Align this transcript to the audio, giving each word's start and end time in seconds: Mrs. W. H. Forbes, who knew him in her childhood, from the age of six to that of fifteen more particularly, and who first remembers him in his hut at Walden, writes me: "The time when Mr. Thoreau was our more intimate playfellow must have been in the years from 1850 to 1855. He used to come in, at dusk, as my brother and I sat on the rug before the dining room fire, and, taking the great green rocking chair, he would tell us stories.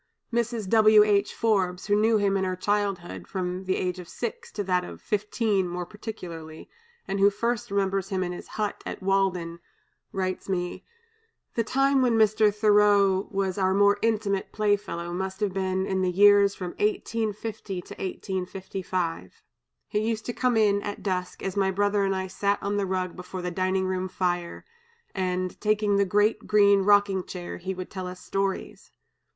Mrs. 0.33 0.67
W. 0.67 1.03
H. 1.03 1.31
Forbes, 1.35 1.85
who 1.85 1.95
knew 1.95 2.17
him 2.17 2.35
in 2.35 2.43
her 2.43 2.55
childhood, 2.55 3.27
from 3.27 3.65
the 3.65 3.75
age 3.75 3.99
of 3.99 4.09
six 4.09 4.51
to 4.53 4.63
that 4.63 4.83
of 4.83 4.99
fifteen 4.99 5.67
more 5.69 5.85
particularly, 5.85 6.67
and 7.07 7.19
who 7.19 7.29
first 7.29 7.69
remembers 7.69 8.09
him 8.09 8.23
in 8.23 8.31
his 8.31 8.47
hut 8.57 8.81
at 8.83 9.03
Walden, 9.03 9.59
writes 10.11 10.49
me: 10.49 10.83
"The 11.53 11.63
time 11.63 12.01
when 12.01 12.17
Mr. 12.17 12.51
Thoreau 12.51 13.27
was 13.29 13.59
our 13.59 13.75
more 13.75 13.99
intimate 14.01 14.51
playfellow 14.51 15.13
must 15.13 15.39
have 15.39 15.53
been 15.53 15.85
in 15.85 16.01
the 16.01 16.09
years 16.09 16.55
from 16.55 16.69
1850 16.79 17.81
to 17.83 17.93
1855. 17.93 19.43
He 19.87 19.99
used 19.99 20.25
to 20.25 20.33
come 20.33 20.57
in, 20.57 20.81
at 20.81 21.03
dusk, 21.03 21.43
as 21.43 21.55
my 21.55 21.69
brother 21.69 22.03
and 22.03 22.15
I 22.15 22.25
sat 22.25 22.57
on 22.63 22.77
the 22.77 22.87
rug 22.87 23.15
before 23.15 23.43
the 23.43 23.51
dining 23.51 23.85
room 23.85 24.07
fire, 24.07 24.65
and, 25.13 25.61
taking 25.61 25.97
the 25.97 26.05
great 26.05 26.47
green 26.47 26.81
rocking 26.81 27.23
chair, 27.23 27.57
he 27.57 27.75
would 27.75 27.91
tell 27.91 28.07
us 28.07 28.19
stories. 28.19 28.89